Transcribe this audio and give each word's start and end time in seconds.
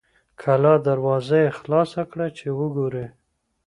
کلا 0.41 0.73
دروازه 0.87 1.37
یې 1.43 1.55
خلاصه 1.59 2.01
کړه 2.11 2.27
چې 2.37 2.47
وګوري. 2.59 3.05